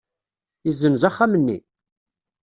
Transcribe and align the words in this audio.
Yessenz 0.65 1.01
axxam-nni? 1.09 1.57